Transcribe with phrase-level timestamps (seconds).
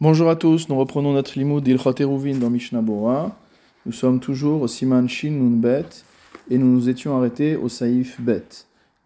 [0.00, 3.36] Bonjour à tous, nous reprenons notre limoud d'Ilchot Eruvin dans Mishnah Bora.
[3.84, 5.88] Nous sommes toujours au Siman Shin Nun Bet
[6.48, 8.44] et nous nous étions arrêtés au Saïf Bet.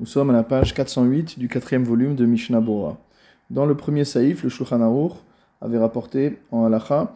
[0.00, 2.98] Nous sommes à la page 408 du quatrième volume de Mishnah Bora.
[3.48, 5.14] Dans le premier Saïf, le Shulchan Aruch
[5.62, 7.14] avait rapporté en halacha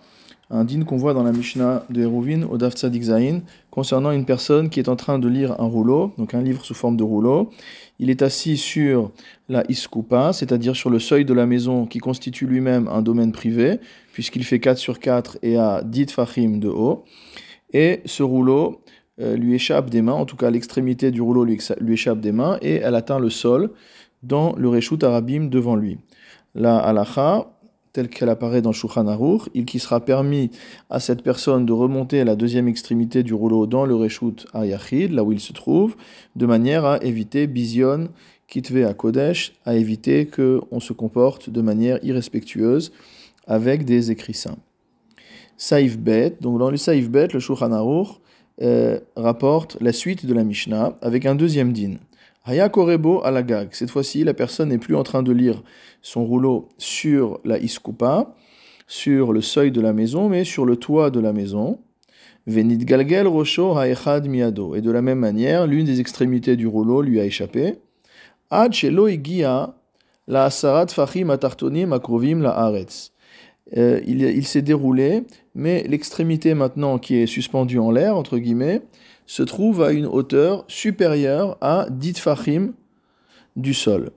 [0.51, 3.41] un din qu'on voit dans la Mishnah de Eruvin au Daf Tzadik Zain
[3.71, 6.75] concernant une personne qui est en train de lire un rouleau, donc un livre sous
[6.75, 7.51] forme de rouleau.
[7.99, 9.11] Il est assis sur
[9.49, 13.81] la iskupa, c'est-à-dire sur le seuil de la maison qui constitue lui-même un domaine privé,
[14.13, 17.05] puisqu'il fait 4 sur 4 et a 10 fachim de haut.
[17.73, 18.83] Et ce rouleau
[19.21, 21.59] euh, lui échappe des mains, en tout cas l'extrémité du rouleau lui,
[21.89, 23.73] échappe des mains, et elle atteint le sol
[24.23, 25.99] dans le Reshut Arabim devant lui.
[26.55, 27.51] La halacha,
[27.97, 29.07] telle qu'elle apparaît dans Shulchan
[29.55, 30.51] il qui sera permis
[30.91, 35.13] à cette personne de remonter à la deuxième extrémité du rouleau dans le Reshut Ayachid,
[35.13, 35.97] là où il se trouve,
[36.35, 38.09] de manière à éviter Bizion,
[38.49, 42.93] Kitve à Kodesh, à éviter qu'on se comporte de manière irrespectueuse
[43.47, 44.59] avec des écrits saints.
[45.57, 48.09] Saïf Bet, donc dans le Saïf Bet, le Shulchan Aruch
[48.61, 51.95] euh, rapporte la suite de la Mishnah avec un deuxième din.
[52.49, 53.71] Haya Korebo Alagag.
[53.73, 55.65] Cette fois-ci, la personne n'est plus en train de lire
[56.01, 58.37] son rouleau sur la iskupa,
[58.87, 61.81] sur le seuil de la maison, mais sur le toit de la maison.
[62.47, 64.77] Venit Galgel Rosho Haechad Miado.
[64.77, 67.79] Et de la même manière, l'une des extrémités du rouleau lui a échappé.
[68.51, 69.75] Ad Shelo Igia
[70.29, 73.13] la Asarat Fachim Atartonim Akrovim la Aretz.
[73.77, 75.25] Euh, il, il s'est déroulé,
[75.57, 78.83] mais l'extrémité maintenant qui est suspendue en l'air, entre guillemets,
[79.27, 82.73] se trouve à une hauteur supérieure à 10 fachim
[83.57, 84.11] du sol.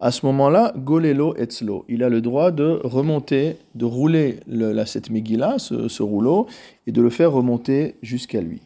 [0.00, 4.84] À ce moment-là, Golelo Etzlo, il a le droit de remonter, de rouler le, la
[4.84, 6.48] cette Megillah, ce, rouleau,
[6.88, 8.60] et de le faire remonter jusqu'à lui.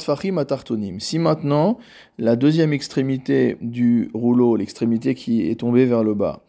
[0.00, 1.00] Fachim Atartonim.
[1.00, 1.78] Si maintenant,
[2.16, 6.40] la deuxième extrémité du rouleau, l'extrémité qui est tombée vers le bas,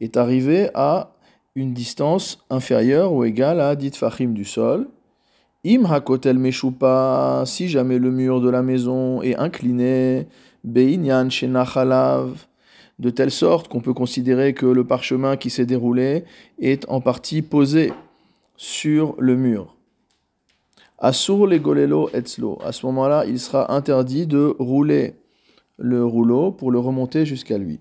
[0.00, 1.16] est arrivée à
[1.56, 4.86] une distance inférieure ou égale à 10 fachim du sol,
[5.64, 10.26] Im hakotel meshupa, si jamais le mur de la maison est incliné,
[10.64, 12.46] beinyan shenachalav,
[12.98, 16.24] de telle sorte qu'on peut considérer que le parchemin qui s'est déroulé
[16.58, 17.92] est en partie posé
[18.56, 19.76] sur le mur.
[20.98, 22.58] Asur le golelo etzlo.
[22.64, 25.14] À ce moment-là, il sera interdit de rouler
[25.76, 27.78] le rouleau pour le remonter jusqu'à lui.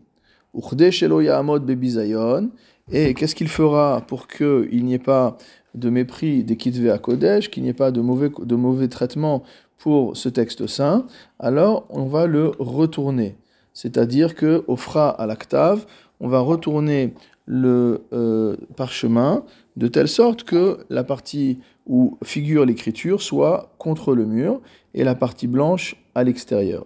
[0.53, 2.51] Uchde shelo yaamod bebizayon.
[2.93, 5.37] Et qu'est-ce qu'il fera pour qu'il n'y ait pas
[5.75, 9.43] de mépris des kitvé à Kodesh, qu'il n'y ait pas de mauvais, de mauvais traitement
[9.77, 11.07] pour ce texte saint,
[11.39, 13.37] alors on va le retourner.
[13.73, 15.85] C'est-à-dire que au fra à l'actave,
[16.19, 17.13] on va retourner
[17.45, 19.43] le euh, parchemin
[19.77, 24.61] de telle sorte que la partie où figure l'écriture soit contre le mur
[24.93, 26.85] et la partie blanche à l'extérieur.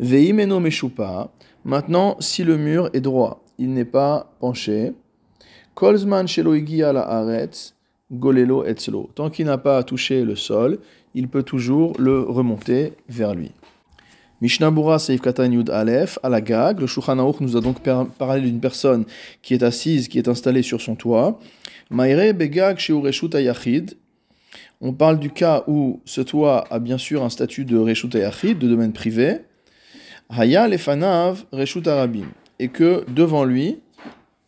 [0.00, 1.30] Veimeno meshupa.
[1.64, 4.92] Maintenant, si le mur est droit, il n'est pas penché.
[5.74, 7.46] Kolzman sheloigi la
[8.10, 9.10] golelo etzlo.
[9.14, 10.78] Tant qu'il n'a pas touché le sol,
[11.14, 13.52] il peut toujours le remonter vers lui.
[14.40, 15.20] Mishnah Bura Seif
[15.70, 19.04] Aleph, à la gag, le Shulchan nous a donc parlé d'une personne
[19.42, 21.38] qui est assise, qui est installée sur son toit.
[21.90, 23.96] Maire Begag Reshut Ayachid.
[24.80, 28.58] On parle du cas où ce toit a bien sûr un statut de Reshut Ayachid,
[28.58, 29.40] de domaine privé.
[30.30, 32.28] Haya Lefanav Reshut Arabim.
[32.58, 33.80] Et que devant lui,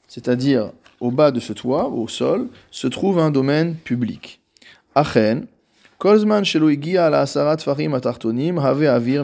[0.08, 4.40] c'est-à-dire au bas de ce toit, au sol, se trouve un domaine public.
[4.94, 5.48] Achen,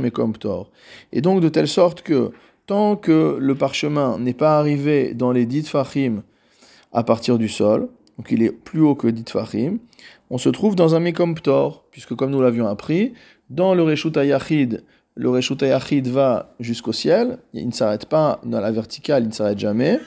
[0.00, 0.70] mekomptor.
[1.12, 2.32] Et donc de telle sorte que
[2.66, 6.22] tant que le parchemin n'est pas arrivé dans les dit farim
[6.92, 9.78] à partir du sol, donc il est plus haut que dit farim,
[10.30, 13.14] on se trouve dans un mekomptor, puisque comme nous l'avions appris,
[13.50, 14.82] dans le Reshut Yachid,
[15.18, 19.32] le Reshut Yachid va jusqu'au ciel, il ne s'arrête pas dans la verticale, il ne
[19.32, 19.98] s'arrête jamais,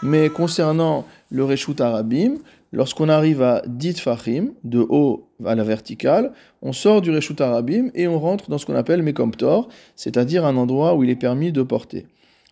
[0.00, 2.36] mais concernant le Reshut Arabim,
[2.72, 6.32] lorsqu'on arrive à Dit Fahim, de haut à la verticale,
[6.62, 10.56] on sort du Reshut Arabim et on rentre dans ce qu'on appelle Mekomptor, c'est-à-dire un
[10.56, 12.06] endroit où il est permis de porter.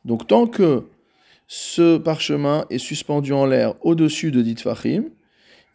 [0.04, 0.86] Donc tant que
[1.46, 5.04] ce parchemin est suspendu en l'air au-dessus de Dit Fahim,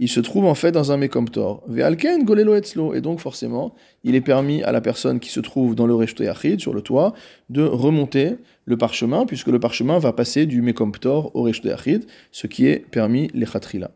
[0.03, 1.63] il se trouve en fait dans un Mekomptor.
[1.65, 2.93] Ve'alken golelo.
[2.93, 3.73] Et donc forcément,
[4.03, 6.81] il est permis à la personne qui se trouve dans le Reshut Yachid, sur le
[6.81, 7.13] toit,
[7.49, 8.35] de remonter
[8.65, 12.03] le parchemin, puisque le parchemin va passer du Mekomptor au Reshut Yachid,
[12.33, 13.91] ce qui est permis les Chatrila.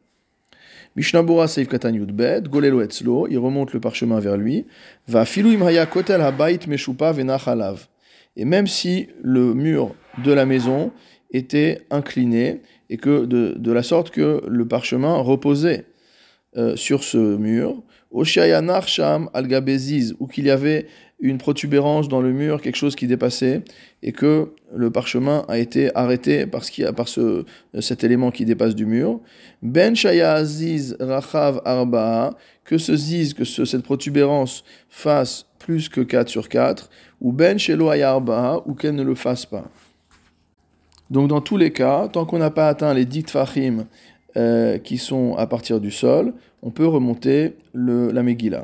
[0.95, 4.65] Mishnabura Seif Katan Yudbet, Golelo Etzlo, il remonte le parchemin vers lui,
[5.09, 7.85] va filou imhaya kotel habait meshupa venachalav.
[8.37, 9.93] Et même si le mur
[10.23, 10.93] de la maison
[11.31, 15.83] était incliné, et que de, de la sorte que le parchemin reposait
[16.55, 19.47] euh, sur ce mur, Oshayanar Sham al
[20.19, 20.87] ou qu'il y avait
[21.19, 23.63] une protubérance dans le mur, quelque chose qui dépassait,
[24.03, 27.43] et que le parchemin a été arrêté parce qu'il y a par ce,
[27.79, 29.19] cet élément qui dépasse du mur.
[29.61, 36.29] Ben shaya aziz rachav arba, que ce ziz, que cette protubérance fasse plus que 4
[36.29, 36.89] sur 4,
[37.19, 39.69] ou ben shelo arba, ou qu'elle ne le fasse pas.
[41.09, 43.87] Donc dans tous les cas, tant qu'on n'a pas atteint les dix fachim
[44.37, 48.63] euh, qui sont à partir du sol, on peut remonter le, la Megillah.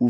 [0.00, 0.06] Et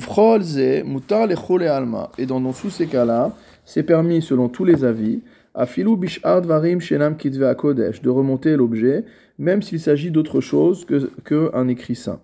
[2.26, 5.20] dans, tous ces cas-là, c'est permis selon tous les avis,
[5.56, 9.04] de remonter l'objet,
[9.38, 12.20] même s'il s'agit d'autre chose que, que écrit saint.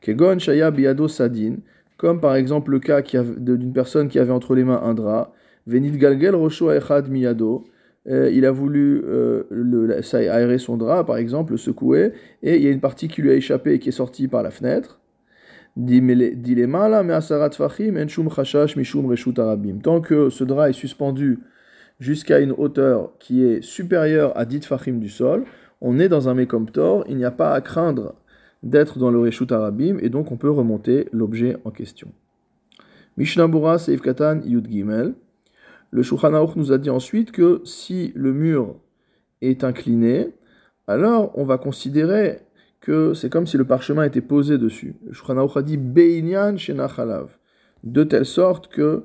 [0.00, 1.56] Kegon shaya biado sadin,
[1.96, 5.32] comme par exemple le cas d'une personne qui avait entre les mains un drap,
[5.66, 7.64] venit galgel rosho echad miyado,
[8.08, 9.44] euh, il a voulu euh,
[10.12, 12.12] aérer son drap, par exemple, le secouer,
[12.42, 14.42] et il y a une partie qui lui a échappé et qui est sortie par
[14.42, 15.00] la fenêtre.
[19.82, 21.38] Tant que ce drap est suspendu
[22.00, 25.44] jusqu'à une hauteur qui est supérieure à 10 fachim du sol,
[25.80, 28.14] on est dans un mécomptor, il n'y a pas à craindre
[28.62, 32.08] d'être dans le reshut arabim, et donc on peut remonter l'objet en question.
[33.16, 35.14] Mishnah Seif Katan Yud Gimel.
[35.90, 38.76] Le Shulchan nous a dit ensuite que si le mur
[39.40, 40.34] est incliné,
[40.86, 42.40] alors on va considérer
[42.80, 44.96] que c'est comme si le parchemin était posé dessus.
[45.06, 46.56] Le Shulchan a dit Beinyan
[47.84, 49.04] de telle sorte que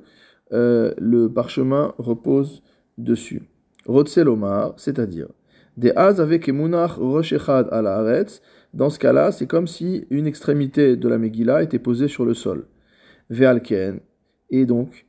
[0.52, 2.64] euh, le parchemin repose
[2.98, 3.44] dessus.
[3.86, 5.28] Rotselomar, c'est-à-dire
[5.78, 7.88] des Az avec Roshechad al
[8.74, 12.34] dans ce cas-là, c'est comme si une extrémité de la Megillah était posée sur le
[12.34, 12.66] sol.
[13.30, 14.00] Ve'alken,
[14.50, 15.06] et donc,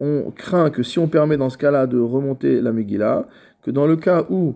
[0.00, 3.26] on craint que si on permet dans ce cas-là de remonter la Megillah,
[3.62, 4.54] que dans le cas où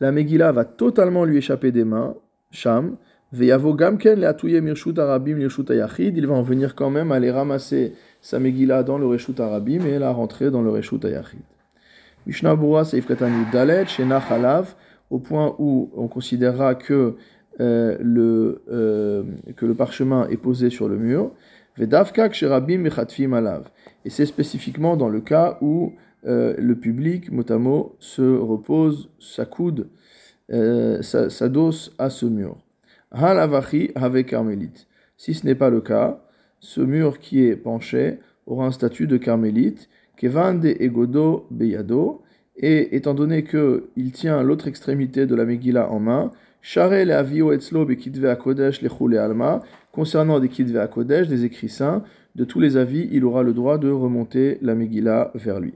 [0.00, 2.14] la Megillah va totalement lui échapper des mains,
[2.50, 2.96] Sham,
[3.32, 3.58] il va
[6.34, 10.10] en venir quand même à aller ramasser sa Megillah dans le Reshut Arabim et la
[10.10, 11.38] rentrer dans le Reshut Ayachid.
[12.26, 13.06] Mishnah Bura Seif
[13.52, 13.84] Dalet,
[15.10, 17.14] au point où on considérera que
[17.60, 19.22] euh, le, euh,
[19.54, 21.30] que le parchemin est posé sur le mur.
[21.78, 21.86] Et
[24.10, 25.92] c'est spécifiquement dans le cas où
[26.26, 29.88] euh, le public, mot se repose, s'accoude,
[31.02, 32.56] s'adosse à ce mur.
[33.12, 34.86] Avec carmélite.
[35.18, 36.24] Si ce n'est pas le cas,
[36.60, 42.22] ce mur qui est penché aura un statut de carmélite, kevande egodo beyado,
[42.56, 46.30] et étant donné qu'il tient l'autre extrémité de la Megillah en main,
[49.18, 49.62] alma.
[49.92, 52.04] Concernant des kitve kodesh, des écrits saints,
[52.36, 55.74] de tous les avis, il aura le droit de remonter la Megillah vers lui.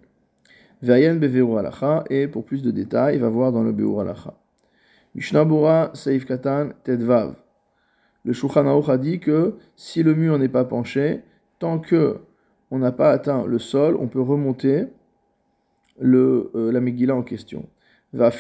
[0.83, 4.35] Vayen beveur alacha, et pour plus de détails, il va voir dans le beur alacha.
[5.15, 7.35] Mishnabura Saif Katan Tedvav.
[8.25, 11.23] Le Shulchan a dit que si le mur n'est pas penché,
[11.59, 12.19] tant que
[12.71, 14.87] on n'a pas atteint le sol, on peut remonter
[16.01, 17.69] le, euh, la Megillah en question.
[18.17, 18.31] Même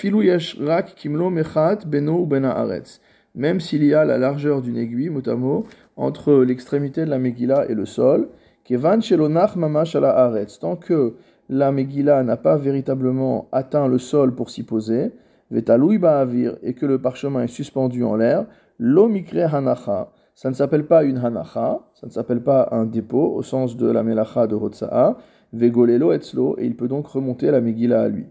[3.59, 5.65] s'il y a la largeur d'une aiguille, mot
[5.97, 8.29] entre l'extrémité de la Megillah et le sol,
[8.69, 9.01] tant
[10.77, 11.15] que
[11.49, 15.11] la Megillah n'a pas véritablement atteint le sol pour s'y poser,
[15.53, 18.47] et que le parchemin est suspendu en l'air,
[18.81, 23.77] hanacha, ça ne s'appelle pas une hanacha, ça ne s'appelle pas un dépôt au sens
[23.77, 25.17] de la melacha de Rotsa'a,
[25.53, 28.27] vegolelo etzlo, et il peut donc remonter la Megillah à lui.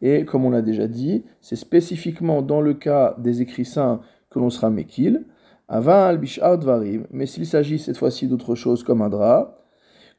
[0.00, 4.00] Et comme on l'a déjà dit, c'est spécifiquement dans le cas des écrits saints
[4.30, 5.24] que l'on sera mekil.
[5.68, 7.06] Aval bishar dvarim.
[7.10, 9.58] Mais s'il s'agit cette fois-ci d'autre chose comme un drap,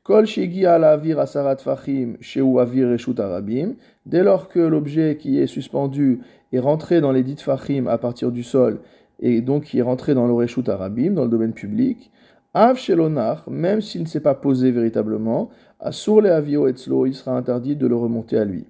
[0.04, 0.26] Kol
[0.66, 3.76] ala avir asarat fachim sheu avir reshut arabim.
[4.06, 8.32] Dès lors que l'objet qui est suspendu est rentré dans les dites fachim à partir
[8.32, 8.80] du sol
[9.20, 12.12] et donc qui est rentré dans le arabim, dans le domaine public,
[12.54, 17.38] Av shelonar, même s'il ne s'est pas posé véritablement, Asur le avio etzlo, il sera
[17.38, 18.66] interdit de le remonter à lui.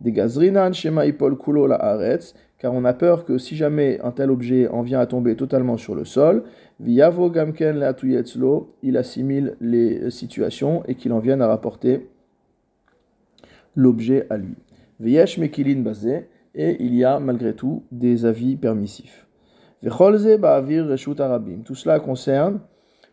[0.00, 4.10] Des gazrinan shema ipol kulo la aretz, car on a peur que si jamais un
[4.12, 6.44] tel objet en vient à tomber totalement sur le sol,
[6.78, 12.08] viavo gamken la etzlo, il assimile les situations et qu'il en vienne à rapporter
[13.74, 14.56] l'objet à lui.
[15.00, 19.26] Viesh mekilin basé, et il y a malgré tout des avis permissifs.
[19.82, 19.90] Tout
[21.74, 22.60] cela concerne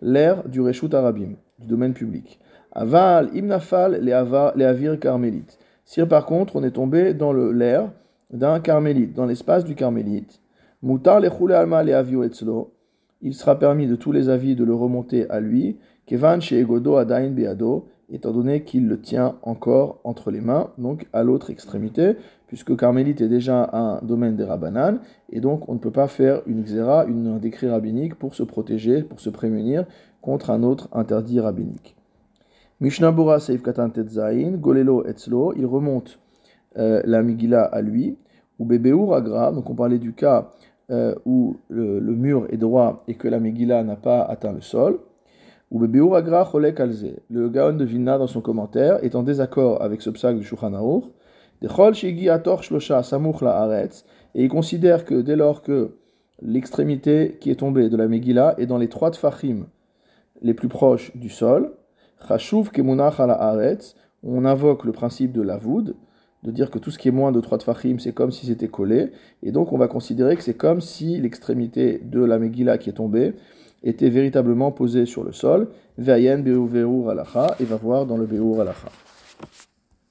[0.02, 2.40] l'ère du reshut arabim, du domaine public.
[2.72, 5.58] Aval, imnafal, les avir carmélites.
[5.86, 7.92] Si par contre on est tombé dans l'air
[8.32, 10.40] d'un carmélite, dans l'espace du carmélite,
[10.84, 12.66] mutar le alma le
[13.22, 15.78] il sera permis de tous les avis de le remonter à lui,
[18.12, 22.16] étant donné qu'il le tient encore entre les mains, donc à l'autre extrémité,
[22.48, 25.00] puisque carmélite est déjà un domaine des rabbanan,
[25.30, 29.04] et donc on ne peut pas faire une xéra, un décret rabbinique pour se protéger,
[29.04, 29.86] pour se prémunir
[30.22, 31.96] contre un autre interdit rabbinique.
[32.82, 36.20] Mishnah Bora Seif Katan Tetzain, Golelo Etzlo, il remonte
[36.78, 38.18] euh, la Megillah à lui,
[38.58, 40.50] ou Bebeur Agra, donc on parlait du cas
[40.92, 44.62] euh, où le, le, mur est droit et que la Megillah n'a pas atteint le
[44.62, 45.00] sol.
[45.72, 50.74] Le Gaon de Vilna dans son commentaire est en désaccord avec ce psaque du Shulchan
[50.74, 51.04] Aruch,
[51.62, 55.98] Dechol Shigi Ator Shlosha Samuch La Aretz, et il considère que dès lors que
[56.42, 59.68] l'extrémité qui est tombée de la Megillah est dans les trois tfachim
[60.42, 61.74] les plus proches du sol,
[64.24, 65.96] on invoque le principe de la voûte,
[66.44, 68.70] de dire que tout ce qui est moins de 3 tfachim, c'est comme si c'était
[68.70, 69.12] collé,
[69.44, 72.94] et donc on va considérer que c'est comme si l'extrémité de la Megillah qui est
[72.94, 73.36] tombée
[73.84, 78.62] était véritablement posée sur le sol, Vayen Beur Alacha, et va voir dans le Beur
[78.62, 78.90] Alacha.